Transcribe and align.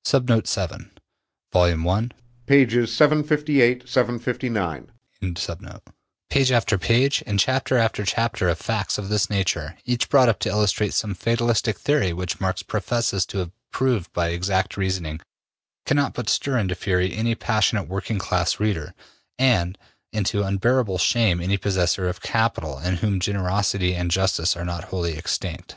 ''Vol. 0.06 0.18
i, 0.34 0.38
pp. 1.54 2.12
758, 2.88 3.88
759. 3.88 4.92
Page 6.28 6.52
after 6.52 6.76
page 6.76 7.22
and 7.26 7.40
chapter 7.40 7.78
after 7.78 8.04
chapter 8.04 8.50
of 8.50 8.58
facts 8.58 8.98
of 8.98 9.08
this 9.08 9.30
nature, 9.30 9.78
each 9.86 10.10
brought 10.10 10.28
up 10.28 10.40
to 10.40 10.50
illustrate 10.50 10.92
some 10.92 11.14
fatalistic 11.14 11.78
theory 11.78 12.12
which 12.12 12.38
Marx 12.38 12.62
professes 12.62 13.24
to 13.24 13.38
have 13.38 13.50
proved 13.72 14.12
by 14.12 14.28
exact 14.28 14.76
reasoning, 14.76 15.22
cannot 15.86 16.12
but 16.12 16.28
stir 16.28 16.58
into 16.58 16.74
fury 16.74 17.14
any 17.14 17.34
passionate 17.34 17.88
working 17.88 18.18
class 18.18 18.60
reader, 18.60 18.92
and 19.38 19.78
into 20.12 20.42
unbearable 20.42 20.98
shame 20.98 21.40
any 21.40 21.56
possessor 21.56 22.06
of 22.10 22.20
capital 22.20 22.78
in 22.78 22.96
whom 22.96 23.18
generosity 23.18 23.94
and 23.94 24.10
justice 24.10 24.54
are 24.54 24.66
not 24.66 24.84
wholly 24.84 25.16
extinct. 25.16 25.76